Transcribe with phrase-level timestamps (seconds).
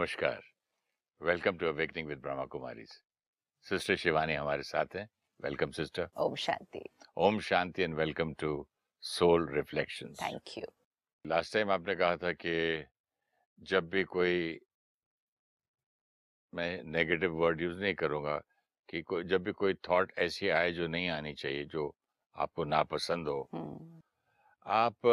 [0.00, 0.42] नमस्कार।
[1.20, 2.84] Welcome to awakening with Brahma Kumari
[3.66, 5.08] sister Shivani हमारे साथ हैं।
[5.40, 6.82] Welcome sister Om Shanti.
[7.16, 8.66] Om Shanti and welcome to
[9.02, 10.64] soul reflections thank you
[11.26, 12.84] last time आपने कहा था कि
[13.58, 14.60] जब भी कोई
[16.54, 18.40] मैं नेगेटिव वर्ड यूज़ नहीं करूँगा
[18.88, 21.94] कि कोई जब भी कोई थॉट ऐसी आए जो नहीं आनी चाहिए जो
[22.36, 24.00] आपको नापसंद हो हम्म।
[24.66, 25.06] आप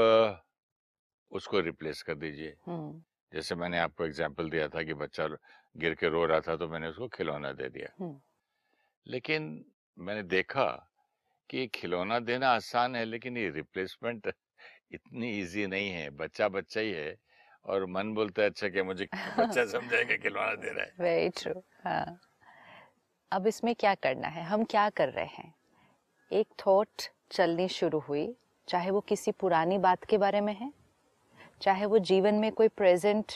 [1.31, 5.27] उसको रिप्लेस कर दीजिए। हम्म। जैसे मैंने आपको एग्ज़ाम्पल दिया था कि बच्चा
[5.75, 7.89] गिर के रो रहा था तो मैंने उसको खिलौना दे दिया।
[9.05, 9.43] लेकिन
[9.97, 10.65] मैंने देखा
[11.49, 14.33] कि खिलौना देना आसान है लेकिन ये रिप्लेसमेंट
[14.91, 17.15] इतनी इजी नहीं है। बच्चा बच्चा ही है
[17.65, 19.07] और मन बोलता है अच्छा क्या मुझे
[19.39, 20.93] बच्चा समझाएगा खिलौना दे रहा है?
[20.99, 22.19] वेरी ट्रू हाँ।
[23.31, 24.43] अब इसमें क्या करना है?
[24.43, 25.53] हम क्या कर रहे हैं?
[26.31, 28.27] एक थॉट चलनी शुरू हुई
[28.67, 30.71] चाहे वो किसी पुरानी बात के बारे में है
[31.61, 33.31] चाहे वो जीवन में कोई प्रेजेंट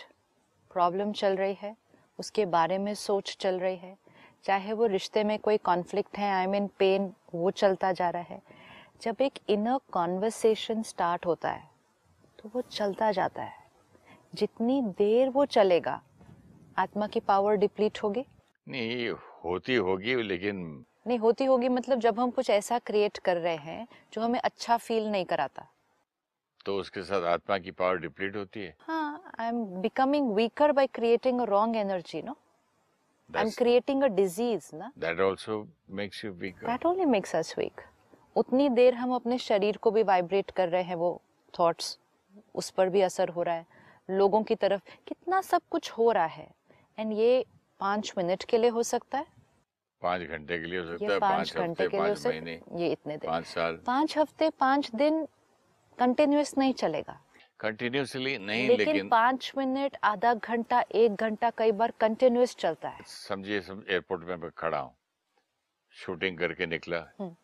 [0.72, 1.76] प्रॉब्लम चल रही है
[2.20, 3.96] उसके बारे में सोच चल रही है
[4.44, 8.42] चाहे वो रिश्ते में कोई कॉन्फ्लिक्ट है आई मीन पेन वो चलता जा रहा है
[9.02, 11.70] जब एक इनर कॉन्वर्सेशन स्टार्ट होता है
[12.40, 13.60] तो वो चलता जाता है।
[14.36, 16.02] जितनी देर वो चलेगा
[16.78, 18.26] आत्मा की पावर डिप्लीट होगी?
[18.68, 19.10] नहीं
[19.46, 20.58] होती होगी लेकिन
[21.08, 24.78] नहीं होती होगी मतलब जब हम कुछ ऐसा क्रिएट कर रहे हैं जो हमें अच्छा
[24.78, 25.68] फील नहीं कराता।
[26.66, 30.88] तो उसके साथ आत्मा की पावर डिप्लीट होती है। हाँ I am becoming weaker by
[30.96, 32.38] creating a wrong energy no
[33.30, 35.66] I am creating a disease ना that also
[36.02, 37.82] makes you weaker that only makes us weak
[38.36, 41.20] उतनी देर हम अपने शरीर को भी वाइब्रेट कर रहे हैं वो
[41.54, 41.98] थॉट्स
[42.56, 43.66] उस पर भी असर हो रहा है।
[44.10, 46.48] लोगों की तरफ़ कितना सब कुछ हो रहा है।
[46.98, 47.46] एंड ये
[47.80, 49.26] पाँच मिनट के लिए हो सकता है?
[50.02, 52.82] पाँच घंटे के लिए हो सकता है पाँच पाँच घंटे के लिए हो सकता है।
[52.82, 55.26] ये इतने दिन। पाँच साल। पाँच हफ़्ते पाँच दिन
[56.00, 57.20] कंटिन्यूस नहीं चलेगा।
[57.60, 63.04] कंटिन्यूसली नहीं लेकिन, लेकिन पाँच मिनट आधा घंटा एक घंटा कई बार कंटिन्यूस चलता है।
[63.06, 64.94] समझिए सम एयरपोर्ट में मैं खड़ा हूँ।
[65.92, 67.36] शूटिंग करके निकला। हम्म।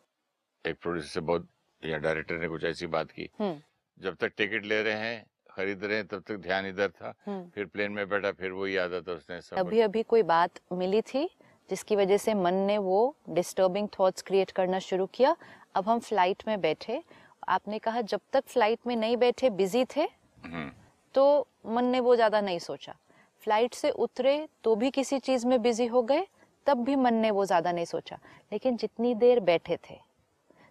[0.64, 1.48] एक प्रोड्यूसर से बहुत
[1.82, 3.60] या डायरेक्टर ने कुछ ऐसी बात की। हम्म,
[4.00, 7.48] जब तक टिकट ले रहे हैं खरीद रहे हैं तब तक ध्यान इधर था। हम्म।
[7.54, 11.02] फिर प्लेन में बैठा फिर वो याद आता उसने सब। अभी अभी कोई बात मिली
[11.02, 11.28] थी
[11.70, 15.36] जिसकी वजह से मन ने वो डिस्टर्बिंग थॉट्स क्रिएट करना शुरू किया।
[15.74, 17.02] अब हम फ़्लाइट में बैठे
[17.48, 20.70] आपने कहा जब तक फ़्लाइट में नहीं बैठे बिज़ी थे हम्म,
[21.14, 22.94] तो मन ने वो ज़्यादा नहीं सोचा।
[23.42, 26.26] फ़्लाइट से उतरे तो भी किसी चीज़ में बिज़ी हो गए
[26.66, 28.18] तब भी मन ने वो ज़्यादा नहीं सोचा।
[28.52, 29.98] लेकिन जितनी देर बैठे थे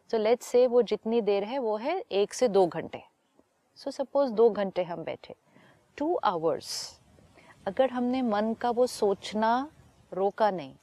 [0.10, 3.04] सो लेट्स से वो जितनी देर है वो है एक से दो घंटे।
[3.78, 5.36] सो सपोज़ दो घंटे हम बैठे।
[5.98, 7.00] टू आवर्स
[7.68, 9.70] अगर हमने मन का वो सोचना
[10.12, 10.74] रोका नहीं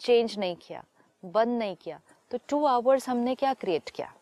[0.00, 0.84] चेंज नहीं किया
[1.22, 2.00] बंद नहीं किया
[2.30, 4.12] तो टू आवर्स हमने क्या क्रिएट किया?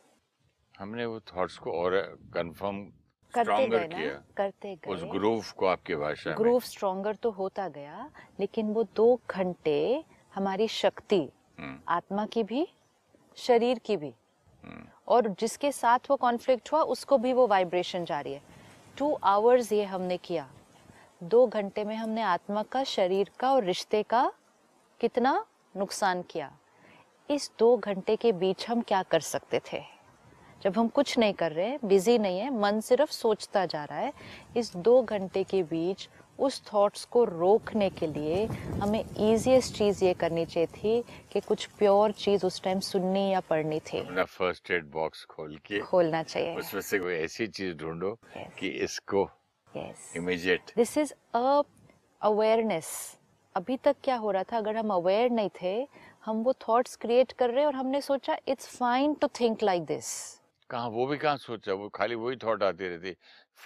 [0.80, 2.92] हमने वो थॉट्स को और कंफर्म
[3.34, 3.98] करते गए ना?
[3.98, 8.10] किया। करते उस ग्रूव को आपकी भाषा ग्रूव स्ट्रॉन्गर तो होता गया
[8.40, 10.04] लेकिन वो दो घंटे
[10.34, 12.68] हमारी शक्ति हम्म, आत्मा की भी
[13.36, 14.14] शरीर की भी।
[14.64, 18.42] हम्म, और जिसके साथ वो कॉन्फ्लिक्ट हुआ उसको भी वो वाइब्रेशन जारी है।
[18.98, 20.50] टू आवर्स ये हमने किया।
[21.22, 24.32] दो घंटे में हमने आत्मा का शरीर का और रिश्ते का
[25.00, 26.56] कितना नुकसान किया।
[27.30, 29.82] इस दो घंटे के बीच हम क्या कर सकते थे?
[30.62, 34.12] जब हम कुछ नहीं कर रहे बिज़ी नहीं है मन सिर्फ़ सोचता जा रहा है
[34.56, 38.44] इस दो घंटे के बीच उस थॉट्स को रोकने के लिए
[38.82, 43.40] हमें इजीएस्ट चीज़ ये करनी चाहिए थी कि कुछ प्योर चीज़ उस टाइम सुननी या
[43.40, 47.76] पढ़नी थी। अपना फ़र्स्ट एड बॉक्स खोल के खोलना चाहिए। उसमें से कोई ऐसी चीज़
[47.76, 48.58] ढूंढो Yes.
[48.58, 49.28] कि इसको
[49.74, 51.62] yes immediate this is a
[52.22, 52.88] awareness
[53.54, 55.88] अभी तक क्या हो रहा था अगर हम अवेयर नहीं थे
[56.24, 60.39] हम वो थॉट्स क्रिएट कर रहे और हमने सोचा it's fine to think like this
[60.70, 63.16] कहा वो भी कहाँ सोचा वो खाली वही थॉट आती रहती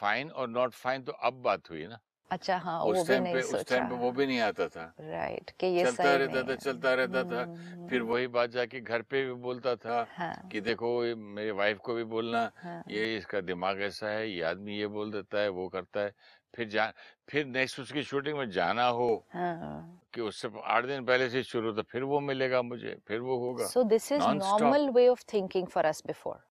[0.01, 1.99] फाइन और नॉट फाइन तो अब बात हुई ना।
[2.31, 4.67] अच्छा हाँ वो उस भी टाइम नहीं पे उस टाइम पे वो भी नहीं आता
[4.69, 8.51] था। राइट कि ये चलता सही रहता था चलता रहता था हम्म, फिर वही बात
[8.51, 12.83] जाके घर पे भी बोलता था हाँ। कि देखो मेरी वाइफ को भी बोलना हाँ।
[12.89, 16.13] ये इसका दिमाग ऐसा है ये आदमी ये बोल देता है वो करता है
[16.55, 16.93] फिर जा
[17.29, 21.73] फिर नेक्स्ट उसकी शूटिंग में जाना हो हाँ। कि उससे आठ दिन पहले से शुरू
[21.73, 25.67] तो फिर वो मिलेगा मुझे फिर वो होगा। So this is normal way of thinking
[25.67, 26.54] for us before hmm,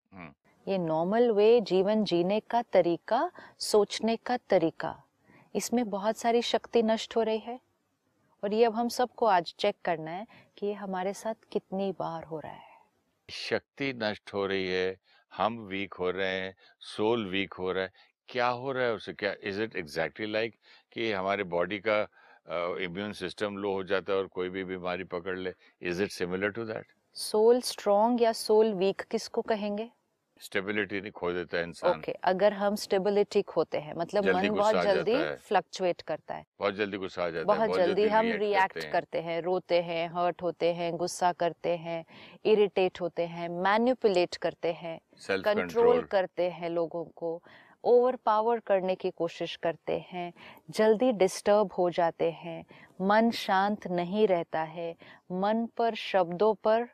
[0.66, 4.94] ये नॉर्मल वे जीवन जीने का तरीका सोचने का तरीका।
[5.54, 7.58] इसमें बहुत सारी शक्ति नष्ट हो रही है।
[8.42, 10.26] और ये अब हम सबको आज चेक करना है
[10.58, 12.76] कि ये हमारे साथ कितनी बार हो रहा है।
[13.28, 14.96] शक्ति नष्ट हो रही है
[15.32, 17.92] हम वीक हो रहे हैं सोल वीक हो रहा है।
[18.28, 19.12] क्या हो रहा है उसे?
[19.12, 20.54] क्या इज़ इट एग्जैक्टली लाइक
[20.92, 22.00] कि हमारे बॉडी का
[22.82, 25.52] इम्यून सिस्टम लो हो जाता है और कोई भी बीमारी पकड़ ले?
[25.82, 29.90] Is it similar to that soul strong या सोल वीक किसको कहेंगे?
[30.40, 34.74] स्टेबिलिटी नहीं खो देता है इंसान। ओके अगर हम स्टेबिलिटी खोते हैं मतलब मन बहुत
[34.84, 35.16] जल्दी
[35.48, 39.40] फ्लक्चुएट करता है। बहुत जल्दी गुस्सा आ जाता है बहुत जल्दी हम रिएक्ट करते हैं।
[39.42, 42.04] रोते हैं हर्ट होते हैं गुस्सा करते हैं
[42.44, 47.40] इरिटेट होते हैं मैनिपुलेट करते हैं कंट्रोल कंट्रोल करते हैं लोगों को
[47.84, 50.32] ओवर पावर करने की कोशिश करते हैं
[50.70, 52.64] जल्दी डिस्टर्ब हो जाते हैं
[53.00, 54.90] मन शांत नहीं रहता है
[55.32, 56.86] मन पर शब्दों पर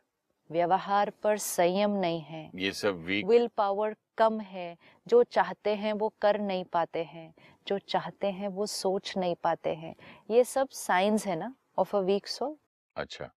[0.55, 5.93] व्यवहार पर संयम नहीं है। ये सब वीक विल पावर कम है। जो चाहते हैं
[5.93, 7.33] वो कर नहीं पाते हैं।
[7.67, 9.95] जो चाहते हैं वो सोच नहीं पाते हैं।
[10.31, 12.57] ये सब साइंस है ना ऑफ़ अ वीक सोल
[12.97, 13.31] अच्छा।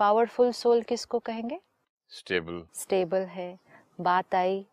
[0.00, 1.60] पावरफुल सोल किसको कहेंगे?
[2.10, 3.58] स्टेबल स्टेबल है।
[4.00, 4.64] बात आई।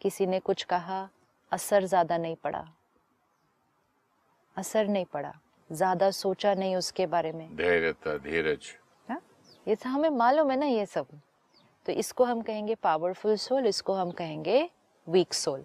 [0.00, 1.08] किसी ने कुछ कहा।
[1.52, 2.64] असर ज़्यादा नहीं पड़ा।
[4.56, 5.32] असर नहीं पड़ा।
[5.70, 8.72] ज़्यादा सोचा नहीं उसके बारे में। धैर्यता धीरज?
[9.66, 11.06] ये सब हमें मालूम है ना ये सब।
[11.86, 14.68] तो इसको हम कहेंगे पावरफुल सोल इसको हम कहेंगे
[15.06, 15.64] वीक सोल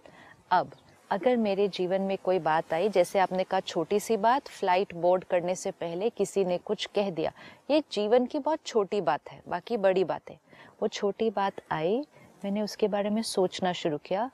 [0.51, 0.71] अब,
[1.09, 5.23] अगर मेरे जीवन में कोई बात आई, जैसे आपने कहा छोटी सी बात फ़्लाइट बोर्ड
[5.23, 7.31] करने से पहले किसी ने कुछ कह दिया,
[7.71, 10.39] ये जीवन की बहुत छोटी बात है, बाकी बड़ी बात। है
[10.81, 11.99] वो छोटी बात आई,
[12.43, 14.29] मैंने उसके बारे में सोचना शुरू किया।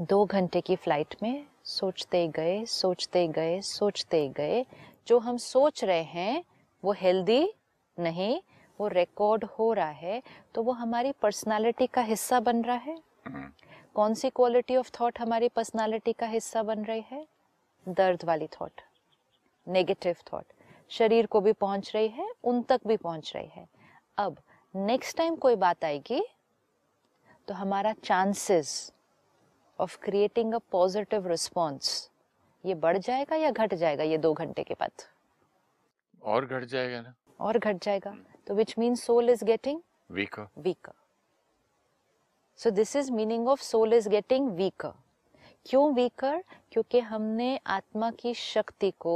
[0.00, 4.64] दो घंटे की फ़्लाइट में सोचते गए सोचते गए सोचते गए,
[5.06, 6.44] जो हम सोच रहे हैं,
[6.82, 7.52] वो हेल्दी
[7.96, 8.40] नहीं
[8.82, 10.22] वो रिकॉर्ड हो रहा है
[10.54, 12.96] तो वो हमारी पर्सनालिटी का हिस्सा बन रहा है?
[13.26, 13.50] हम्म,
[13.94, 17.26] कौन सी क्वालिटी ऑफ़ थॉट हमारी पर्सनालिटी का हिस्सा बन रही है?
[17.86, 18.80] दर्द वाली थॉट
[19.66, 20.44] नेगेटिव थॉट
[20.90, 23.66] शरीर को भी पहुँच रही है उन तक भी पहुँच रही है।
[24.18, 24.36] अब
[24.74, 26.22] नेक्स्ट टाइम कोई बात आएगी
[27.48, 28.92] तो हमारा chances
[29.78, 32.10] of creating a positive response
[32.64, 35.06] ये बढ़ जाएगा या घट जाएगा ये दो घंटे के बाद?
[36.22, 39.80] और घट जाएगा ना। और घट जाएगा। तो which mean soul is getting
[40.10, 40.94] weak weaker.
[42.58, 44.92] So this is meaning of soul is getting weaker.
[45.66, 46.34] क्यों weaker?
[46.72, 49.14] क्योंकि हमने आत्मा की शक्ति को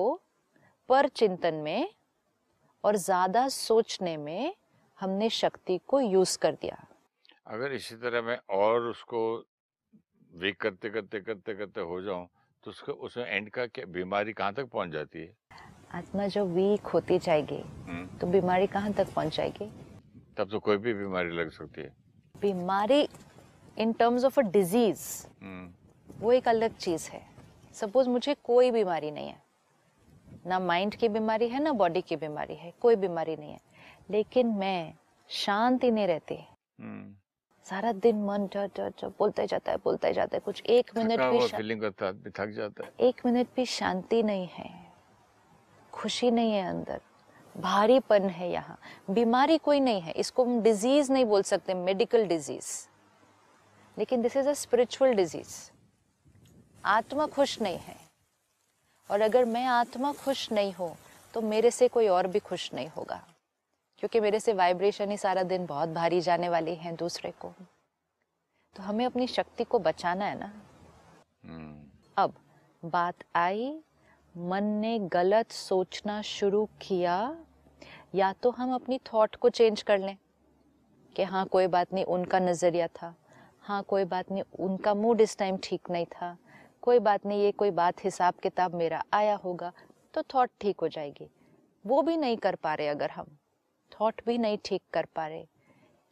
[0.89, 1.89] पर चिंतन में
[2.85, 4.55] और ज़्यादा सोचने में
[4.99, 6.85] हमने शक्ति को यूज़ कर दिया
[7.47, 9.23] अगर इसी तरह मैं और उसको
[10.33, 12.27] वीक करते करते करते करते हो जाऊँ
[12.65, 15.35] तो उसको उसमें एंड का क्या बीमारी कहाँ तक पहुँच जाती है
[15.97, 19.71] आत्मा जो वीक होती जाएगी हम्म, तो बीमारी कहाँ तक पहुँच जाएगी?
[20.37, 21.95] तब तो कोई भी बीमारी लग सकती है।
[22.41, 23.09] बीमारी
[23.79, 25.27] in terms of a disease
[26.21, 27.23] वो एक अलग चीज़ है।
[27.75, 29.43] सपोज़ मुझे कोई बीमारी नहीं है।
[30.47, 33.61] ना माइंड की बीमारी है ना बॉडी की बीमारी है कोई बीमारी नहीं है।
[34.11, 34.95] लेकिन मैं
[35.29, 36.35] शांति नहीं रहती।
[36.81, 37.15] हम्म,
[37.67, 41.21] सारा दिन मन ज ज ज बोलते जाता है बोलते जाता है। कुछ एक मिनट
[41.21, 44.86] भी आदमी थक जाता है। एक मिनट भी शांति नहीं है।
[45.97, 47.01] खुशी नहीं है अंदर।
[47.55, 48.79] भारीपन है यहाँ।
[49.11, 52.71] बीमारी कोई नहीं है। इसको हम डिज़ीज़ नहीं बोल सकते मेडिकल डिज़ीज़
[53.97, 55.55] लेकिन this is a spiritual disease
[56.85, 57.97] आत्मा खुश नहीं है।
[59.11, 60.97] और अगर मैं आत्मा खुश नहीं हूँ
[61.35, 63.23] तो मेरे से कोई और भी खुश नहीं होगा।
[63.99, 67.53] क्योंकि मेरे से वाइब्रेशन ही सारा दिन बहुत भारी जाने वाली है दूसरे को।
[68.77, 70.53] तो हमें अपनी शक्ति को बचाना है ना।
[71.45, 71.83] हम्म,
[72.17, 72.35] अब
[72.83, 73.73] बात आई
[74.37, 77.37] मन ने गलत सोचना शुरू किया,
[78.15, 80.17] या तो हम अपनी थॉट को चेंज कर लें
[81.17, 83.15] कि हाँ कोई बात नहीं, उनका नज़रिया था।
[83.61, 86.37] हाँ कोई बात नहीं, उनका मूड इस टाइम ठीक नहीं था।
[86.83, 89.73] कोई बात नहीं, ये कोई बात, हिसाब किताब मेरा आया होगा
[90.15, 91.29] तो थॉट ठीक हो जाएगी।
[91.85, 93.37] वो भी नहीं कर पा रहे अगर हम।
[93.93, 95.47] थॉट भी नहीं ठीक कर पा रहे।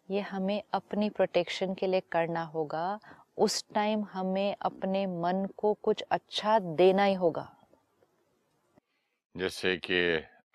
[0.09, 2.99] ये हमें अपनी प्रोटेक्शन के लिए करना होगा।
[3.39, 7.49] उस टाइम हमें अपने मन को कुछ अच्छा देना ही होगा।
[9.35, 9.99] जैसे कि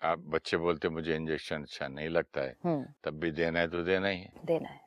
[0.02, 2.56] आप बच्चे बोलते मुझे इंजेक्शन अच्छा नहीं लगता है।
[3.04, 4.80] तब भी देना है तो देना ही है। देना है।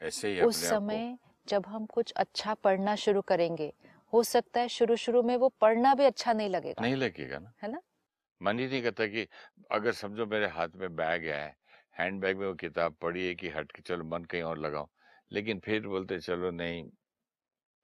[0.00, 1.16] ऐसे ही उस समय
[1.48, 3.72] जब हम कुछ अच्छा पढ़ना शुरू करेंगे
[4.12, 7.52] हो सकता है शुरू शुरू में वो पढ़ना भी अच्छा नहीं लगेगा। नहीं लगेगा ना।
[7.62, 7.80] है ना?
[8.40, 9.26] मन ही नहीं करता कि
[9.70, 11.56] अगर समझो मेरे हाथ में बैग है
[11.98, 14.88] हैंड बैग में वो किताब पड़ी है कि हट के चलो मन कहीं और लगाओ
[15.32, 16.90] लेकिन फिर बोलते चलो नहीं।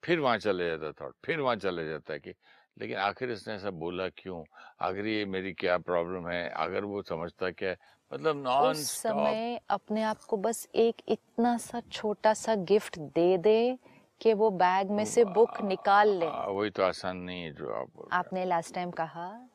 [0.03, 2.35] फिर वहाँ चले जाता थॉट फिर वहाँ चले जाता है कि
[2.77, 4.45] लेकिन आखिर इसने ऐसा बोला क्यों?
[4.81, 6.49] आखिर ये मेरी क्या प्रॉब्लम है?
[6.49, 7.77] अगर वो समझता क्या है?
[8.13, 13.79] मतलब नॉन समय अपने आप को बस एक इतना सा छोटा सा गिफ्ट दे दे
[14.21, 18.09] कि वो बैग में से बुक निकाल ले। वही तो आसान नहीं है जो आप
[18.13, 19.49] आपने लास्ट टाइम कहा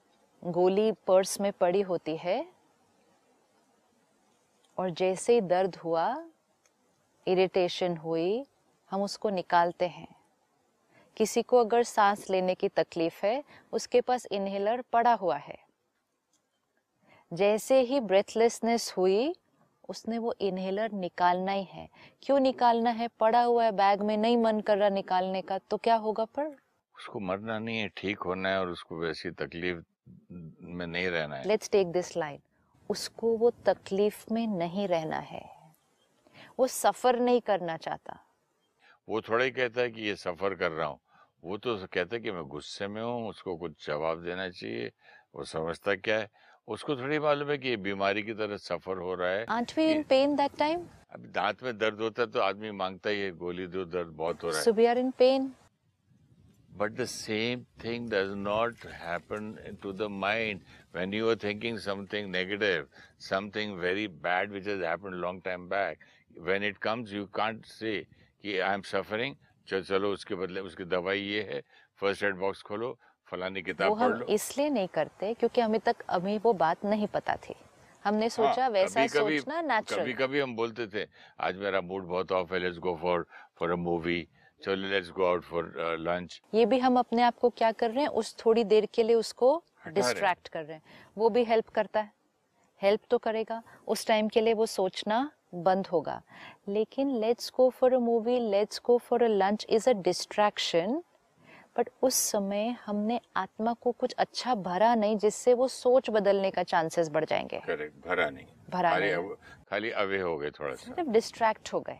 [0.44, 2.46] गोली पर्स में पड़ी होती है
[4.78, 6.26] और जैसे ही दर्द हुआ
[7.28, 8.46] इरिटेशन हुई
[8.92, 10.15] हम उसको निकालते हैं।
[11.18, 13.44] किसी को अगर सांस लेने की तकलीफ़ है
[13.74, 15.58] उसके पास इनहेलर पड़ा हुआ है।
[17.32, 19.36] जैसे ही ब्रेथलेसनेस हुई
[19.90, 21.88] उसने वो इनहेलर निकालना ही है।
[22.22, 23.08] क्यों निकालना है?
[23.20, 26.56] पड़ा हुआ है बैग में नहीं मन कर रहा निकालने का तो क्या होगा पर?
[26.96, 29.84] उसको मरना नहीं है ठीक होना है और उसको वैसी तकलीफ़
[30.62, 32.40] में नहीं रहना है। लेट्स टेक दिस लाइन
[32.90, 35.44] उसको वो तकलीफ़ में नहीं रहना है।
[36.60, 38.20] वो सफ़र नहीं करना चाहता।
[39.10, 41.00] वो थोड़ा ही कहता है कि ये सफ़र कर रहा हूँ।
[41.46, 44.92] वो तो कहता है कि मैं गुस्से में हूँ उसको कुछ जवाब देना चाहिए
[45.36, 46.30] वो समझता क्या है
[46.74, 49.86] उसको थोड़ी मालूम है कि ये बीमारी की तरह सफ़र हो रहा है aren't we
[49.92, 53.32] in pain that time अभी दांत में दर्द होता है तो आदमी माँगता ही है
[53.44, 55.52] गोली दो दर्द बहुत हो रहा है so we are in pain
[56.78, 59.46] But the same thing does not happen
[59.84, 62.90] to the mind when you are thinking something negative,
[63.28, 66.00] something very bad which has happened long time back.
[66.50, 67.96] When it comes, you can't say
[68.44, 69.38] कि I am suffering.
[69.68, 71.62] चलो चलो उसके बदले उसकी दवाई ये है
[72.02, 76.38] first aid box खोलो फलानी किताब पढ़ हम इसलिए नहीं करते क्योंकि हमें तक अभी
[76.38, 77.56] वो बात नहीं पता थी।
[78.04, 81.08] हमने सोचा हाँ, वैसा कभी-कभी- सोचना नेचुरल कभी कभी हम बोलते थे
[81.40, 83.26] आज मेरा मूड बहुत ऑफ़ है let's go for
[83.58, 84.28] for a movie
[84.66, 88.02] चलो let's go out for lunch ये भी हम अपने आप को क्या कर रहे
[88.02, 90.84] हैं उस थोड़ी देर के लिए उसको डिस्ट्रैक्ट कर रहे हैं।
[91.18, 92.12] वो भी हेल्प करता है।
[92.82, 96.22] हेल्प तो करेगा। उस टाइम के लिए वो सोचना बंद होगा।
[96.68, 101.04] लेकिन let's go for a movie let's go for a lunch is a distraction
[101.78, 106.64] but उस समय हमने आत्मा को कुछ अच्छा भरा नहीं जिससे वो सोच बदलने का
[106.64, 109.38] चांसेस बढ़ जाएँगे। करेक्ट भरा नहीं। भरा खाली नहीं। अव-
[109.70, 112.00] खाली अवे हो गए थोड़ा सा। सिर्फ़ डिस्ट्रैक्ट हो गए।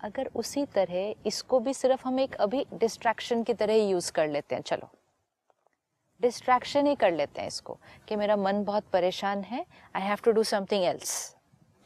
[0.00, 4.54] अगर उसी तरह इसको भी सिर्फ़ हम एक अभी डिस्ट्रैक्शन की तरह यूज़ कर लेते
[4.54, 4.88] हैं चलो।
[6.20, 10.32] डिस्ट्रैक्शन ही कर लेते हैं इसको कि मेरा मन बहुत परेशान है I have to
[10.32, 11.36] do something else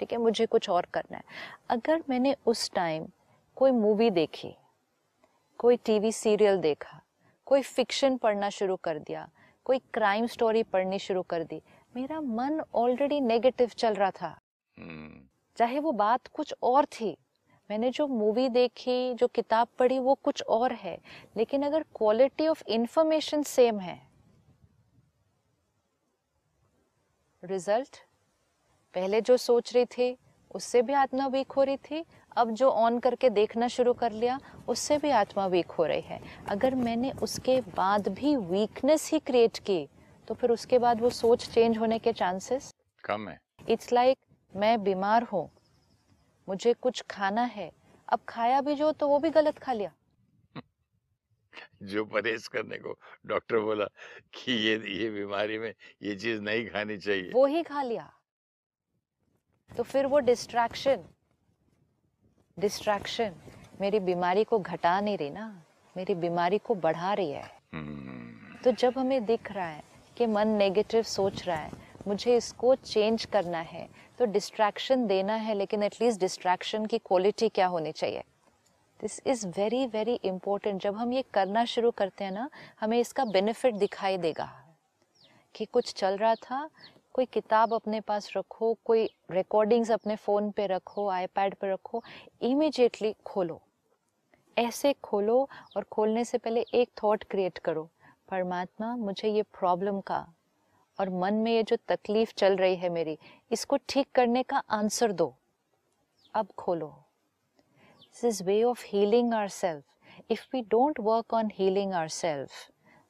[0.05, 1.23] ठीक है मुझे कुछ और करना है।
[1.71, 3.07] अगर मैंने उस टाइम
[3.57, 4.55] कोई मूवी देखी
[5.59, 7.01] कोई टीवी सीरियल देखा
[7.47, 9.29] कोई फिक्शन पढ़ना शुरू कर दिया
[9.65, 11.63] कोई क्राइम स्टोरी पढ़नी शुरू कर दी
[11.97, 14.29] मेरा मन ऑलरेडी नेगेटिव चल रहा था।
[14.79, 15.23] हम्म।
[15.57, 17.17] चाहे वो बात कुछ और थी
[17.71, 20.99] मैंने जो मूवी देखी जो किताब पढ़ी वो कुछ और है।
[21.37, 24.01] लेकिन अगर क्वालिटी ऑफ़ इंफॉर्मेशन सेम है
[27.43, 28.04] रिज़ल्ट
[28.95, 30.17] पहले जो सोच रही थी
[30.51, 32.05] उससे भी आत्मा वीक हो रही थी
[32.37, 36.21] अब जो ऑन करके देखना शुरू कर लिया उससे भी आत्मा वीक हो रही है।
[36.49, 39.89] अगर मैंने उसके बाद भी वीकनेस ही क्रिएट की
[40.29, 42.75] तो फिर उसके बाद वो सोच चेंज होने के चांसेस
[43.05, 45.51] कम है। इट्स लाइक like, मैं बीमार हूँ
[46.49, 47.71] मुझे कुछ खाना है
[48.09, 49.93] अब खाया भी जो तो वो भी गलत खा लिया।
[51.83, 53.85] जो परहेज करने को डॉक्टर बोला
[54.35, 58.13] कि ये ये बीमारी में ये चीज़ नहीं खानी चाहिए। वो ही खा लिया।
[59.71, 61.05] तो फिर वो डिस्ट्रैक्शन
[62.57, 63.35] डिस्ट्रैक्शन
[63.81, 65.47] मेरी बीमारी को घटा नहीं रही ना
[65.97, 69.83] मेरी बीमारी को बढ़ा रही है। हम्म, तो जब हमें दिख रहा है
[70.17, 71.71] कि मन नेगेटिव सोच रहा है
[72.07, 77.67] मुझे इसको चेंज करना है तो डिस्ट्रैक्शन देना है लेकिन एटलीस्ट डिस्ट्रैक्शन की क्वालिटी क्या
[77.67, 78.23] होनी चाहिए?
[79.01, 82.49] This is very very important जब हम ये करना शुरू करते हैं ना
[82.81, 84.51] हमें इसका बेनिफिट दिखाई देगा
[85.55, 86.69] कि कुछ चल रहा था
[87.15, 92.03] कोई किताब अपने पास रखो, कोई रिकॉर्डिंग्स अपने फ़ोन पे रखो आईपैड पे रखो
[92.43, 93.61] इमीडिएटली खोलो।
[94.57, 95.37] ऐसे खोलो
[95.77, 97.89] और खोलने से पहले एक थॉट क्रिएट करो।
[98.29, 100.27] परमात्मा, मुझे ये प्रॉब्लम का
[100.99, 103.19] और मन में ये जो तकलीफ़ चल रही है मेरी,
[103.51, 105.35] इसको ठीक करने का आंसर दो।
[106.35, 106.89] अब खोलो।
[108.01, 112.51] This is way of healing our self if we don't work on healing our self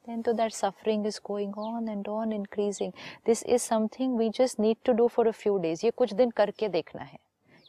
[0.07, 2.91] then to that suffering is going on and on increasing
[3.29, 5.83] this is something we just need to do for a few days.
[5.83, 7.19] ये कुछ दिन करके देखना है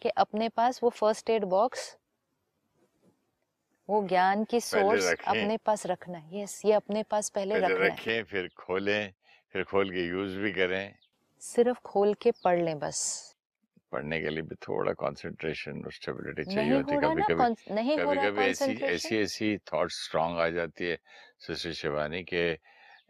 [0.03, 1.97] कि अपने पास वो first aid box
[3.91, 7.85] वो ज्ञान की सोर्स अपने पास रखना है। यस ये अपने पास पहले, पहले रखना
[7.85, 9.13] है। रखें फिर खोलें
[9.53, 10.95] फिर खोल के यूज़ भी करें।
[11.41, 13.36] सिर्फ़ खोल के पढ़ लें बस।
[13.93, 18.43] पढ़ने के लिए भी थोड़ा कंसंट्रेशन और स्टेबिलिटी चाहिए होती है। कभी कभी कभी कभी
[18.43, 20.99] ऐसी ऐसी ऐसी थॉट स्ट्रांग आ जाती है
[21.47, 22.51] सिस्टर शिवानी के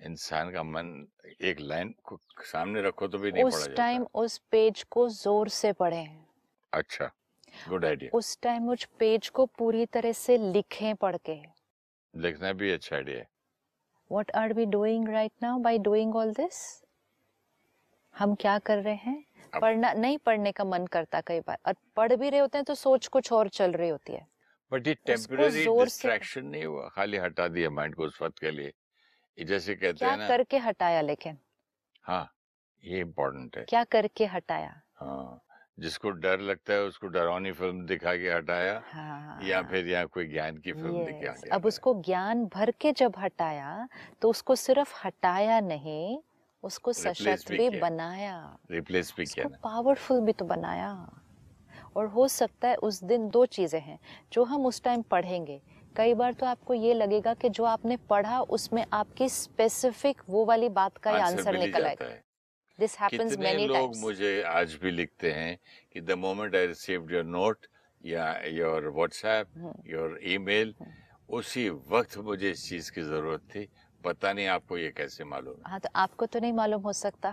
[0.06, 1.06] इंसान का मन
[1.42, 5.73] एक लाइन को सामने रखो तो भी नहीं उस टाइम उस पेज को ज़ोर से
[5.73, 6.09] पढ़ें
[6.73, 7.11] अच्छा
[7.68, 11.40] गुड आइडिया उस टाइम उस पेज को पूरी तरह से लिखें पढ़ के।
[12.14, 13.28] लिखना भी अच्छा आइडिया है।
[14.11, 16.59] What are we doing right now by doing all this?
[18.14, 19.25] हम क्या कर रहे हैं?
[19.54, 22.74] पढ़ना नहीं पढ़ने का मन करता कई बार। और पढ़ भी रहे होते हैं तो
[22.74, 24.26] सोच कुछ और चल रही होती है।
[24.72, 26.88] बट ये टेम्पररी डिस्ट्रैक्शन नहीं हुआ?
[26.88, 28.72] खाली हटा दिया माइंड को उस वक्त के लिए।
[29.38, 31.38] ये जैसे कहते हैं ना करके हटाया लेकिन?
[32.02, 32.34] हाँ
[32.84, 34.82] ये इम्पोर्टेंट है। क्या करके हटाया?
[34.94, 35.42] हाँ
[35.80, 40.26] जिसको डर लगता है उसको डरावनी फ़िल्म दिखा के हटाया हाँ। या फिर यहाँ कोई
[40.26, 43.88] ज्ञान की फ़िल्म दिखा अब उसको ज्ञान भर के जब हटाया
[44.22, 46.18] तो उसको सिर्फ़ हटाया नहीं
[46.62, 48.36] उसको सशक्त भी भी बनाया।
[48.70, 50.90] रिप्लेस भी किया पावरफुल भी तो बनाया।
[51.96, 53.98] और हो सकता है उस दिन दो चीज़ें हैं
[54.32, 55.60] जो हम उस टाइम पढ़ेंगे।
[55.96, 60.68] कई बार तो आपको ये लगेगा कि जो आपने पढ़ा उसमें आपकी स्पेसिफिक वो वाली
[60.68, 62.08] बात का ही आंसर निकल आएगा
[62.78, 65.58] दिस हैपेंस मेनी लोग मुझे आज भी लिखते हैं
[65.92, 67.66] कि the moment I received your note
[68.00, 70.75] या योर व्हाट्सएप योर ईमेल
[71.28, 73.68] उसी वक्त मुझे इस चीज़ की ज़रूरत थी
[74.06, 77.30] पता नहीं आपको ये कैसे मालूम हाँ। तो आपको तो नहीं मालूम हो सकता,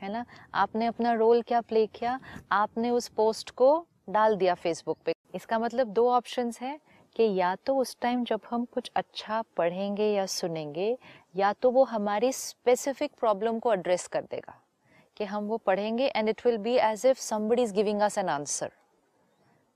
[0.00, 0.24] है ना?
[0.54, 2.18] आपने अपना रोल क्या प्ले किया?
[2.52, 6.78] आपने उस पोस्ट को डाल दिया फेसबुक पे। इसका मतलब दो ऑप्शंस है
[7.16, 10.96] कि या तो उस टाइम जब हम कुछ अच्छा पढ़ेंगे या सुनेंगे,
[11.36, 14.60] या तो वो हमारी स्पेसिफिक प्रॉब्लम को एड्रेस कर देगा,
[15.16, 18.28] कि हम वो पढ़ेंगे and it will be as if somebody is giving us an
[18.28, 18.72] answer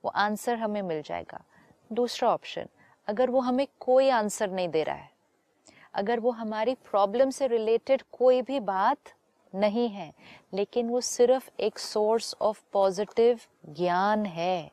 [0.05, 1.45] वो आंसर हमें मिल जाएगा।
[1.91, 2.69] दूसरा ऑप्शन
[3.09, 5.11] अगर वो हमें कोई आंसर नहीं दे रहा है
[5.95, 9.13] अगर वो हमारी प्रॉब्लम से रिलेटेड कोई भी बात
[9.53, 10.13] नहीं है,
[10.55, 14.71] लेकिन वो सिर्फ़ एक सोर्स ऑफ़ पॉजिटिव ज्ञान है,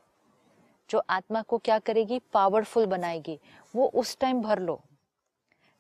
[0.90, 2.20] जो आत्मा को क्या करेगी?
[2.34, 3.40] पावरफुल बनाएगी।
[3.76, 4.82] वो उस टाइम भर लो।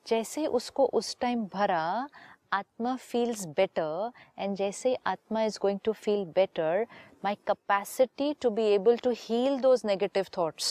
[0.05, 2.09] जैसे उसको उस टाइम भरा,
[2.53, 6.85] आत्मा फील्स बेटर एंड जैसे आत्मा is going to feel better
[7.25, 10.67] my capacity to be able to heal those negative thoughts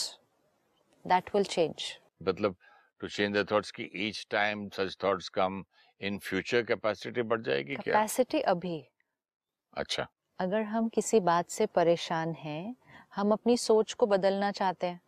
[1.04, 1.82] that will change
[2.22, 2.56] मतलब
[3.04, 5.64] टू चेंज द थॉट्स की each time such thoughts come
[6.00, 7.94] in future capacity बढ़ जाएगी क्या?
[7.94, 8.88] Capacity अभी।
[9.74, 10.06] अच्छा।
[10.38, 12.76] अगर हम किसी बात से परेशान हैं
[13.14, 15.00] हम अपनी सोच को बदलना चाहते हैं।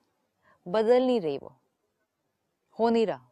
[0.68, 1.56] बदल नहीं रही वो।
[2.78, 3.28] हो नहीं रहा।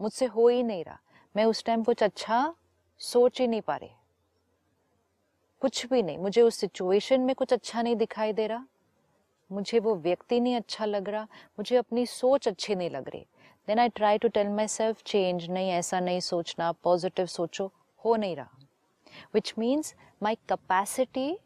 [0.00, 0.98] मुझसे हो ही नहीं रहा।
[1.36, 2.54] मैं उस टाइम कुछ अच्छा
[2.98, 3.90] सोच ही नहीं पा रही।
[5.60, 8.66] कुछ भी नहीं। मुझे उस सिचुएशन में कुछ अच्छा नहीं दिखाई दे रहा।
[9.52, 11.22] मुझे वो व्यक्ति नहीं अच्छा लग रहा।
[11.58, 13.26] मुझे अपनी सोच अच्छी नहीं लग रही।
[13.66, 17.70] Then I try to tell myself change नहीं ऐसा नहीं सोचना पॉजिटिव सोचो.
[18.04, 18.58] हो नहीं रहा।
[19.34, 21.38] Which means my capacity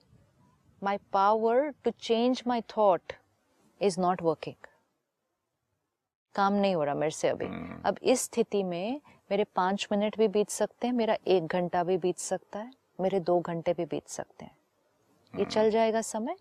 [0.82, 3.12] my power to change my thought
[3.80, 4.66] is not working
[6.34, 7.86] काम नहीं हो रहा मेरे से अभी। hmm.
[7.86, 11.96] अब इस स्थिति में मेरे पाँच मिनट भी बीत सकते हैं मेरा एक घंटा भी
[11.96, 14.56] बीत सकता है मेरे दो घंटे भी बीत सकते हैं।
[15.34, 15.54] ये hmm.
[15.54, 16.36] चल जाएगा समय।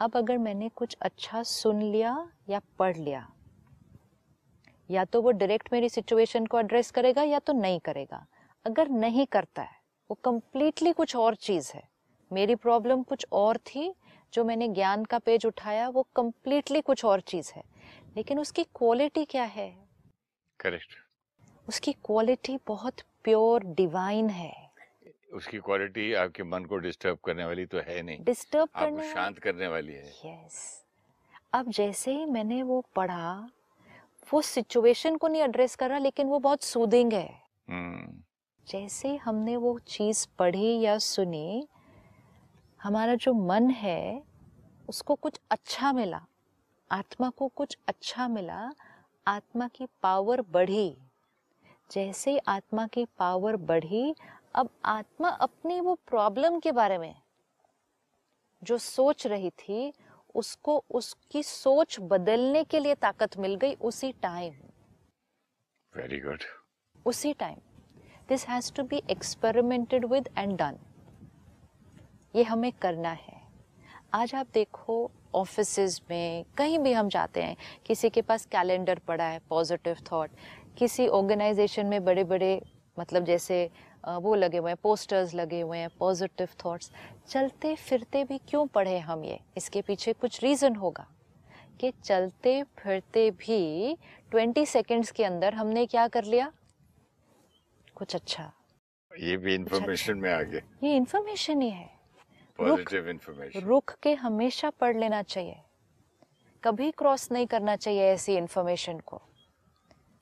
[0.00, 3.32] अब अगर मैंने कुछ अच्छा सुन लिया या पढ़ लिया
[4.92, 8.26] या तो वो डायरेक्ट मेरी सिचुएशन को एड्रेस करेगा या तो नहीं करेगा।
[8.66, 11.82] अगर नहीं करता है वो कम्प्लीटली कुछ और चीज़ है।
[12.30, 13.94] मेरी प्रॉब्लम कुछ और थी
[14.32, 17.62] जो मैंने ज्ञान का पेज उठाया वो कंप्लीटली कुछ और चीज़ है।
[18.16, 19.76] लेकिन उसकी क्वालिटी क्या है?
[20.60, 20.94] करेक्ट
[21.68, 24.70] उसकी क्वालिटी बहुत प्योर डिवाइन है।
[25.32, 29.68] उसकी क्वालिटी आपके मन को डिस्टर्ब करने वाली तो है नहीं। डिस्टर्ब करने शांत करने
[29.68, 30.86] वाली है। Yes yes.
[31.52, 33.50] अब जैसे ही मैंने वो पढ़ा
[34.32, 37.28] वो सिचुएशन को नहीं एड्रेस कर रहा लेकिन वो बहुत सूदिंग है
[37.70, 38.22] hmm.
[38.66, 41.68] जैसे हमने वो चीज़ पढ़ी या सुनी
[42.80, 44.22] हमारा जो मन है
[44.88, 46.20] उसको कुछ अच्छा मिला
[46.90, 48.70] आत्मा को कुछ अच्छा मिला
[49.26, 50.96] आत्मा की पावर बढ़ी
[51.90, 54.14] जैसे आत्मा की पावर बढ़ी
[54.54, 57.14] अब आत्मा अपनी वो प्रॉब्लम के बारे में
[58.62, 59.92] जो सोच रही थी
[60.34, 64.52] उसको उसकी सोच बदलने के लिए ताकत मिल गई उसी टाइम
[65.94, 66.42] वेरी गुड
[67.06, 67.56] उसी time
[68.28, 70.78] this has to be experimented with and done
[72.34, 73.40] ये हमें करना है।
[74.14, 79.24] आज आप देखो ऑफ़िस में कहीं भी हम जाते हैं किसी के पास कैलेंडर पड़ा
[79.24, 80.30] है पॉजिटिव थॉट
[80.78, 82.60] किसी ऑर्गेनाइजेशन में बड़े बड़े
[82.98, 83.68] मतलब जैसे
[84.04, 86.90] वो लगे हुए हैं पोस्टर्स लगे हुए हैं पॉजिटिव थॉट्स
[87.28, 89.38] चलते फिरते भी क्यों पढ़े हम ये?
[89.56, 91.06] इसके पीछे कुछ रीज़न होगा
[91.80, 93.96] कि चलते फिरते भी
[94.30, 96.52] ट्वेंटी सेकेंड्स के अंदर हमने क्या कर लिया?
[97.94, 98.52] कुछ अच्छा।
[99.10, 101.90] ये भी इंफॉर्मेशन अच्छा, में आ गया ये इंफॉर्मेशन ही है।
[102.58, 105.56] पॉजिटिव इंफॉर्मेशन रुक के हमेशा पढ़ लेना चाहिए।
[106.62, 109.20] कभी क्रॉस नहीं करना चाहिए ऐसी इंफॉर्मेशन को।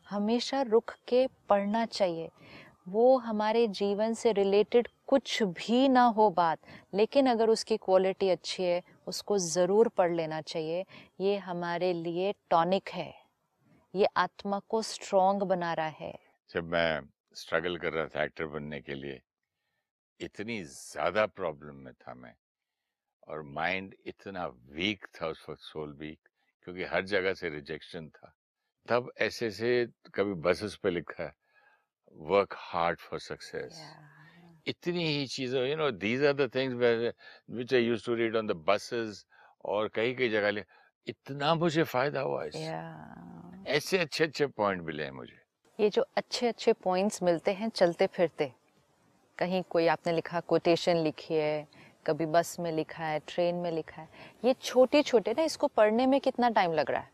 [0.06, 2.30] हमेशा रुक के पढ़ना चाहिए।
[2.86, 6.58] वो हमारे जीवन से रिलेटेड कुछ भी ना हो बात,
[6.94, 10.84] लेकिन अगर उसकी क्वालिटी अच्छी है, उसको ज़रूर पढ़ लेना चाहिए।
[11.20, 13.12] ये हमारे लिए टॉनिक है।
[13.94, 16.12] ये आत्मा को स्ट्रॉन्ग बना रहा है।
[16.50, 17.00] जब मैं
[17.36, 19.20] स्ट्रगल कर रहा था एक्टर बनने के लिए,
[20.20, 22.34] इतनी ज़्यादा प्रॉब्लम में था मैं,
[23.28, 26.28] और माइंड इतना वीक था उस वक्त सोल वीक
[26.66, 28.34] क्योंकि हर जगह से रिजेक्शन था।
[28.86, 31.32] तब ऐसे से कभी बसेस पे लिखा है।
[32.12, 33.78] Work hard for success.
[33.78, 34.06] Yeah.
[34.66, 38.46] इतनी ही चीज़ें you know these are the things which I used to read on
[38.46, 39.24] the buses
[39.64, 40.64] और कई कई जगह ले
[41.06, 43.68] इतना मुझे फ़ायदा हुआ इस yeah.
[43.76, 45.38] ऐसे अच्छे अच्छे पॉइंट मिले हैं मुझे
[45.78, 48.52] ये जो अच्छे अच्छे पॉइंट्स मिलते हैं चलते फिरते
[49.38, 51.66] कहीं कोई आपने लिखा कोटेशन लिखी है
[52.06, 54.08] कभी बस में लिखा है ट्रेन में लिखा है
[54.44, 57.10] ये छोटे छोटे ना इसको पढ़ने में कितना टाइम लग रहा है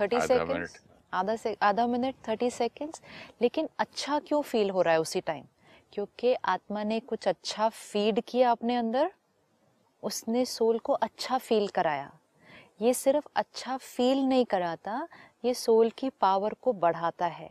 [0.00, 0.78] थर्टी मिनट।
[1.12, 3.02] आधा से, आधा मिनट थर्टी सेकेंड्स
[3.42, 5.44] लेकिन अच्छा क्यों फील हो रहा है उसी टाइम
[5.92, 9.10] क्योंकि आत्मा ने कुछ अच्छा फ़ीड किया अपने अंदर,
[10.02, 12.10] उसने सोल को अच्छा फील कराया।
[12.82, 15.08] ये सिर्फ़ अच्छा फील नहीं कराता,
[15.44, 17.50] ये सोल की पावर को बढ़ाता है।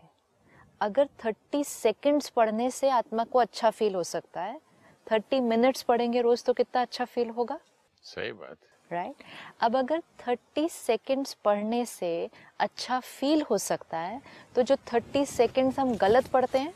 [0.81, 4.59] अगर 30 सेकंड्स पढ़ने से आत्मा को अच्छा फील हो सकता है
[5.07, 7.59] 30 मिनट्स पढ़ेंगे रोज तो कितना अच्छा फील होगा?
[8.03, 8.57] सही बात
[8.91, 9.27] राइट right?
[9.61, 14.21] अब अगर 30 सेकंड्स पढ़ने से अच्छा फील हो सकता है
[14.55, 16.73] तो जो 30 सेकंड्स हम गलत पढ़ते हैं?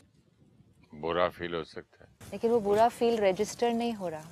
[0.92, 4.24] बुरा फील हो सकता है। लेकिन वो बुरा फील रजिस्टर नहीं हो रहा।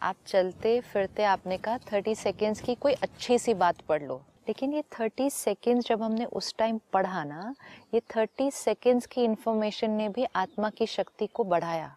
[0.00, 4.72] आप चलते फिरते आपने कहा 30 सेकंड्स की कोई अच्छी सी बात पढ़ लो। लेकिन
[4.74, 7.54] ये 30 सेकंड्स जब हमने उस टाइम पढ़ा ना
[7.94, 11.96] ये 30 सेकंड्स की इंफॉर्मेशन ने भी आत्मा की शक्ति को बढ़ाया।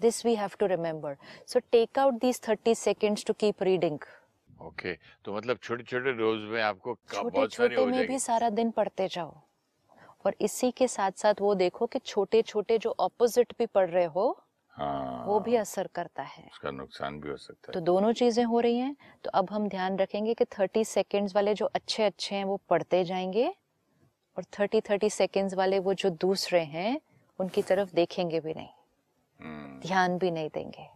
[0.00, 3.98] This we have to remember so take out these 30 seconds to keep reading
[4.60, 4.92] okay
[5.24, 9.40] तो मतलब छोटे छोटे रोज में आपको छोटे छोटे में भी सारा दिन पढ़ते जाओ।
[10.26, 14.04] और इसी के साथ साथ वो देखो कि छोटे छोटे जो ऑपोजिट भी पढ़ रहे
[14.04, 18.12] हो हाँ वो भी असर करता है। उसका नुकसान भी हो सकता है। तो दोनों
[18.12, 22.02] चीज़ें हो रही हैं। तो अब हम ध्यान रखेंगे कि 30 सेकंड्स वाले जो अच्छे
[22.02, 23.54] अच्छे हैं वो पढ़ते जाएँगे
[24.36, 27.00] और 30 30 सेकंड्स वाले वो जो दूसरे हैं
[27.40, 28.68] उनकी तरफ़ देखेंगे भी नहीं।
[29.40, 30.95] हम्म, ध्यान भी नहीं देंगे।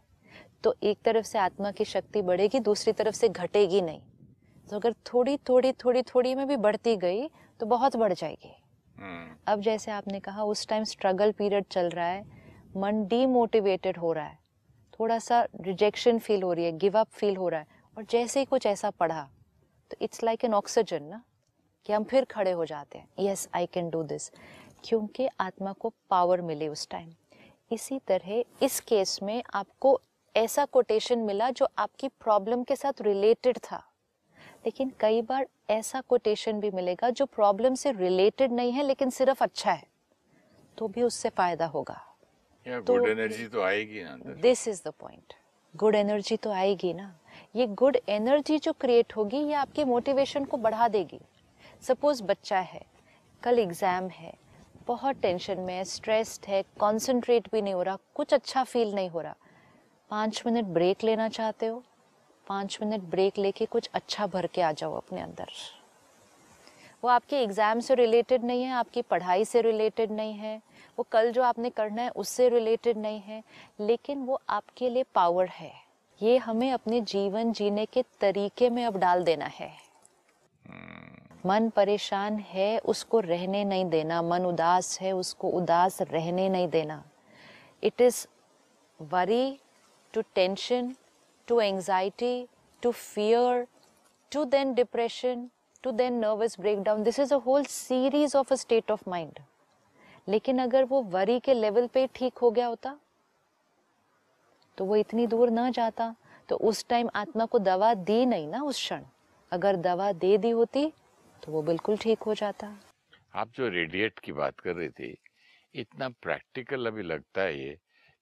[0.64, 4.00] तो एक तरफ़ से आत्मा की शक्ति बढ़ेगी दूसरी तरफ़ से घटेगी नहीं।
[4.68, 7.28] तो अगर थोड़ी थोड़ी थोड़ी थोड़ी में भी बढ़ती गई
[7.60, 8.52] तो बहुत बढ़ जाएगी।
[8.96, 12.24] हम्म, अब जैसे आपने कहा उस टाइम स्ट्रगल पीरियड चल रहा है
[12.76, 14.38] मन डीमोटिवेटेड हो रहा है
[15.00, 18.40] थोड़ा सा रिजेक्शन फील हो रही है गिव अप फील हो रहा है और जैसे
[18.40, 19.28] ही कुछ ऐसा पढ़ा
[19.90, 21.22] तो इट्स लाइक एन ऑक्सीजन ना
[21.86, 24.30] कि हम फिर खड़े हो जाते हैं। Yes I can do this
[24.84, 27.10] क्योंकि आत्मा को पावर मिली उस टाइम
[27.70, 29.98] इसी तरह इस केस में आपको
[30.36, 33.86] ऐसा कोटेशन मिला जो आपकी प्रॉब्लम के साथ रिलेटेड था।
[34.66, 39.42] लेकिन कई बार ऐसा कोटेशन भी मिलेगा जो प्रॉब्लम से रिलेटेड नहीं है लेकिन सिर्फ़
[39.44, 39.86] अच्छा है।
[40.78, 42.00] तो भी उससे फ़ायदा होगा।
[42.80, 45.34] तो- गुड एनर्जी तो आएगी ना this is the point
[45.76, 47.18] good energy तो आएगी ना।
[47.56, 51.20] ये गुड एनर्जी जो क्रिएट होगी ये आपकी मोटिवेशन को बढ़ा देगी।
[51.82, 52.82] सपोज़ बच्चा है
[53.42, 54.34] कल एग्ज़ाम है
[54.86, 59.08] बहुत टेंशन में है स्ट्रेस्ड है कंसंट्रेट भी नहीं हो रहा कुछ अच्छा फील नहीं
[59.08, 59.36] हो रहा।
[60.10, 61.82] पाँच मिनट ब्रेक लेना चाहते हो?
[62.46, 65.50] पाँच मिनट ब्रेक लेके कुछ अच्छा भर के आ जाओ अपने अंदर।
[67.02, 70.56] वो आपके एग्ज़ाम से रिलेटेड नहीं है, आपकी पढ़ाई से रिलेटेड नहीं है,
[70.98, 73.42] वो कल जो आपने करना है उससे रिलेटेड नहीं है,
[73.80, 75.72] लेकिन वो आपके लिए पावर है।
[76.20, 79.70] ये हमें अपने जीवन जीने के तरीके में अब डाल देना है।
[81.46, 87.02] मन परेशान है, उसको रहने नहीं देना। मन उदास है, उसको उदास रहने नहीं देना।
[87.82, 88.26] It is
[89.00, 89.58] worry
[90.14, 90.94] to tension
[91.48, 92.46] to anxiety
[92.82, 93.66] to fear
[94.32, 95.40] to then depression,
[95.84, 97.00] to then nervous breakdown.
[97.06, 99.40] This is a whole series of a state of mind.
[100.28, 102.96] लेकिन अगर वो वरी के लेवल पे ठीक हो गया होता
[104.78, 106.14] तो वो इतनी दूर ना जाता
[106.48, 109.02] तो उस टाइम आत्मा को दवा दी नहीं ना उस क्षण।
[109.52, 110.86] अगर दवा दे दी होती
[111.42, 112.72] तो वो बिल्कुल ठीक हो जाता।
[113.34, 115.16] आप जो रेडिएट की बात कर रही थी,
[115.74, 117.76] इतना प्रैक्टिकल अभी लगता है ये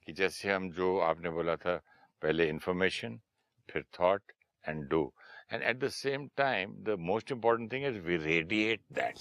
[0.09, 1.75] कि जैसे हम जो आपने बोला था
[2.23, 3.19] पहले इंफॉर्मेशन
[3.69, 4.33] फिर thought
[4.65, 5.01] and do
[5.53, 9.19] and at the same time the most important thing is we radiate that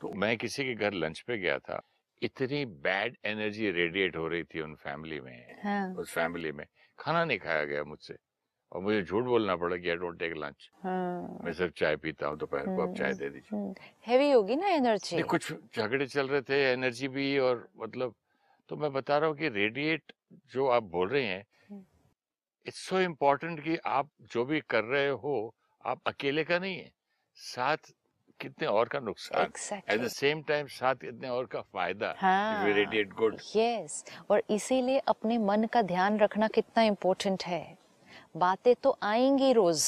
[0.00, 1.80] तो मैं किसी के घर लंच पे गया था
[2.22, 6.64] इतनी बैड एनर्जी रेडिएट हो रही थी उन फैमिली में हाँ। उस फैमिली में।
[6.98, 8.16] खाना नहीं खाया गया मुझसे।
[8.72, 12.38] और मुझे झूठ बोलना पड़ा कि आई डोंट टेक लंच मैं सिर्फ़ चाय पीता हूँ
[12.38, 13.72] दोपहर को अब चाय दे दीजिए।
[14.06, 18.14] हैवी होगी ना एनर्जी कुछ झगड़े चल रहे थे एनर्जी भी और मतलब
[18.68, 20.12] तो मैं बता रहा हूँ कि रेडिएट
[20.52, 21.44] जो आप बोल रहे हैं।
[22.66, 26.90] इट्स सो इम्पोर्टेंट कि आप जो भी कर रहे हो आप अकेले का नहीं है
[27.36, 27.92] साथ
[28.40, 29.52] कितने और का नुकसान
[29.90, 34.98] एट द सेम टाइम साथ कितने और का फ़ायदा हाँ रेडिएट गुड यस और इसीलिए
[35.08, 37.76] अपने मन का ध्यान रखना कितना इम्पोर्टेंट है।
[38.36, 39.84] बातें तो आएँगी रोज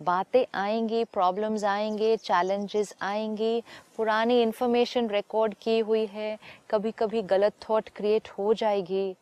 [0.00, 3.62] बातें आएँगी प्रॉब्लम्स आएँगे चैलेंजेस आएँगी,
[3.96, 6.38] पुरानी इंफॉर्मेशन रिकॉर्ड की हुई है
[6.70, 9.14] कभी कभी गलत थॉट क्रिएट हो जाएगी,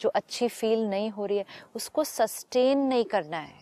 [0.00, 3.60] जो अच्छी फील नहीं हो रही है, उसको सस्टेन नहीं करना है।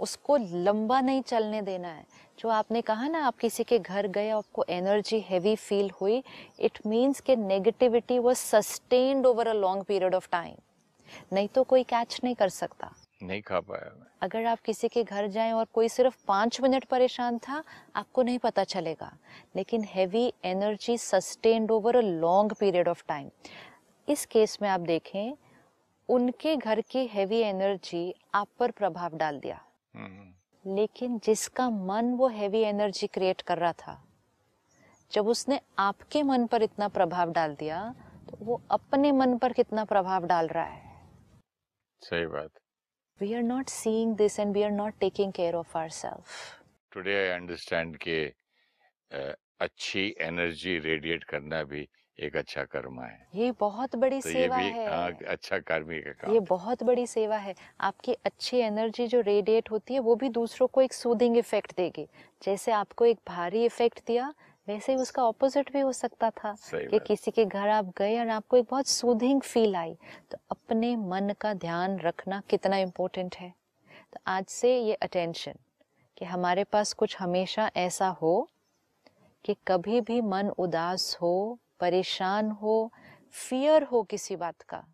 [0.00, 2.04] उसको लंबा नहीं चलने देना है।
[2.38, 6.22] जो आपने कहा ना, आप किसी के घर गए, आपको एनर्जी हैवी फील हुई
[6.60, 10.54] इट मीन्स के negativity was sustained over a long period of time
[11.32, 15.02] नहीं तो कोई कैच नहीं कर सकता। नहीं खा पाया मैं। अगर आप किसी के
[15.04, 17.62] घर जाएँ और कोई सिर्फ़ पाँच मिनट परेशान था
[17.96, 19.12] आपको नहीं पता चलेगा।
[19.56, 23.30] लेकिन heavy energy sustained over a long period of time
[24.08, 25.36] इस केस में आप देखें
[26.08, 29.60] उनके घर की हैवी एनर्जी आप पर प्रभाव डाल दिया।
[29.94, 34.02] हम्म, लेकिन जिसका मन वो हैवी एनर्जी क्रिएट कर रहा था
[35.12, 37.82] जब उसने आपके मन पर इतना प्रभाव डाल दिया
[38.30, 40.84] तो वो अपने मन पर कितना प्रभाव डाल रहा है?
[42.02, 42.50] सही बात।
[43.20, 46.26] Are not seeing this and we are not taking care of our self
[46.92, 48.24] today I understand कि
[49.12, 54.34] अ, अच्छी एनर्जी रेडिएट करना भी एक अच्छा कर्म है। ये बहुत बड़ी तो ये
[54.34, 58.56] सेवा भी है। हाँ, अच्छा कार्मी का काम ये। बहुत बड़ी सेवा है। आपकी अच्छी
[58.56, 62.06] एनर्जी जो रेडिएट होती है वो भी दूसरों को एक सूदिंग इफ़ेक्ट देगी।
[62.42, 64.34] जैसे आपको एक भारी इफ़ेक्ट दिया
[64.68, 68.28] वैसे ही उसका ऑपोजिट भी हो सकता था कि किसी के घर आप गए और
[68.28, 69.94] आपको एक बहुत सूदिंग फील आई।
[70.30, 73.52] तो अपने मन का ध्यान रखना कितना इम्पोर्टेंट है।
[74.12, 75.54] तो आज से ये अटेंशन
[76.18, 78.48] कि हमारे पास कुछ हमेशा ऐसा हो
[79.44, 82.90] कि कभी भी मन उदास हो परेशान हो
[83.32, 84.84] फियर हो किसी बात का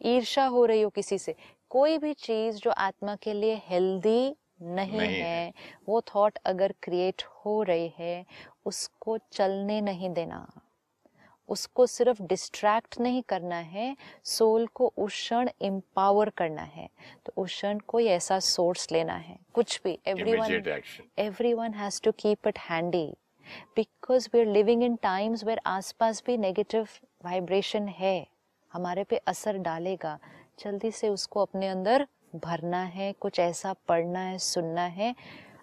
[0.00, 1.34] ईर्षा हो रही हो किसी से
[1.70, 5.52] कोई भी चीज़ जो आत्मा के लिए हेल्दी नहीं, नहीं है।
[5.88, 8.26] वो थॉट अगर क्रिएट हो रही है
[8.66, 10.46] उसको चलने नहीं देना।
[11.48, 16.88] उसको सिर्फ़ डिस्ट्रैक्ट नहीं करना है सोल को उस क्षण एम्पावर करना है।
[17.26, 22.00] तो उस क्षण कोई ऐसा सोर्स लेना है कुछ भी। Everyone immediate action everyone has
[22.06, 23.08] to keep it handy
[23.78, 26.88] because we're living in times where आसपास भी नेगेटिव
[27.24, 28.26] वाइब्रेशन है
[28.72, 30.18] हमारे पे असर डालेगा।
[30.58, 35.14] जल्दी से उसको अपने अंदर भरना है, कुछ ऐसा पढ़ना है, सुनना है,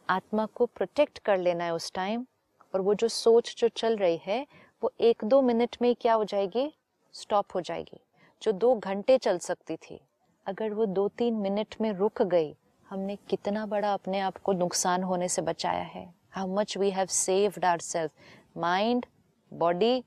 [0.10, 2.26] आत्मा को प्रोटेक्ट कर लेना है उस टाइम
[2.74, 4.46] और वो जो सोच जो चल रही है,
[4.84, 6.72] वो एक दो मिनट में क्या हो जाएगी?
[7.14, 8.00] स्टॉप हो जाएगी।
[8.42, 10.00] जो दो घंटे चल सकती थी,
[10.46, 12.56] अगर वो दो तीन मिनट में रुक गई,
[12.88, 17.06] हमने कितना बड़ा अपने आप को नुकसान होने से बचाया है। How much we have
[17.06, 18.12] saved our self
[18.58, 19.06] mind
[19.52, 19.98] body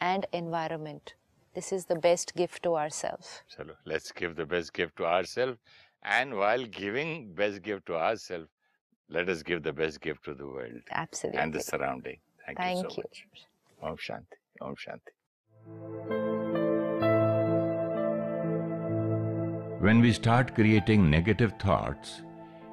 [0.00, 1.10] and environment
[1.56, 5.04] this is the best gift to our self चलो let's give the best gift to
[5.04, 5.58] ourself
[6.04, 8.48] And while giving best gift to ourselves,
[9.08, 10.80] let us give the best gift to the world.
[10.90, 11.40] Absolutely.
[11.40, 12.18] And the surrounding.
[12.46, 13.04] Thank, Thank you so you.
[13.04, 13.26] much.
[13.82, 14.38] Om Shanti.
[14.60, 15.12] Om Shanti.
[19.80, 22.22] When we start creating negative thoughts,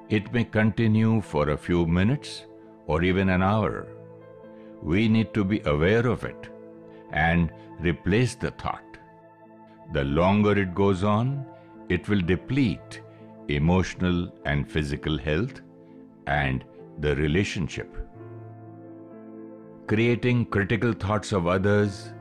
[0.10, 2.46] it may continue for a few minutes
[2.88, 3.88] or even an hour.
[4.82, 6.50] We need to be aware of it
[7.12, 8.84] and replace the thought.
[9.94, 11.46] The longer it goes on,
[11.90, 13.02] it will deplete
[13.50, 15.62] emotional and physical health
[16.28, 16.64] and
[17.00, 17.96] the relationship.
[19.88, 22.12] Creating critical thoughts of others,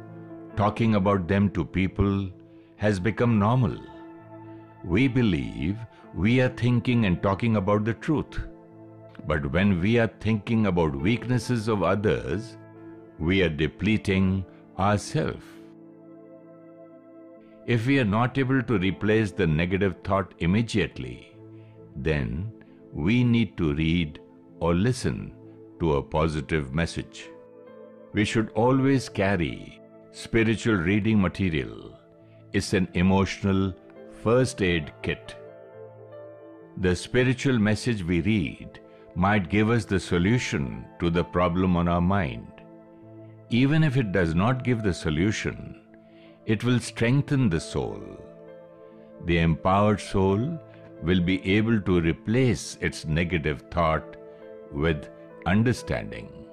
[0.57, 2.31] talking about them to people,
[2.77, 3.77] has become normal.
[4.85, 5.77] We believe
[6.15, 8.41] we are thinking and talking about the truth.
[9.27, 12.57] But when we are thinking about weaknesses of others,
[13.19, 14.45] we are depleting
[14.79, 15.45] ourselves.
[17.69, 21.37] If we are not able to replace the negative thought immediately,
[21.95, 22.51] then
[22.95, 24.21] we need to read
[24.59, 25.35] or listen
[25.79, 27.29] to a positive message.
[28.15, 31.95] We should always carry spiritual reading material.
[32.55, 33.75] It's an emotional
[34.23, 35.37] first aid kit.
[36.79, 38.81] The spiritual message we read
[39.15, 42.51] might give us the solution to the problem on our mind.
[43.51, 45.83] Even if it does not give the solution,
[46.49, 48.03] it will strengthen the soul.
[49.27, 50.59] The empowered soul
[51.03, 54.17] will be able to replace its negative thought
[54.73, 55.11] with
[55.45, 56.48] understanding.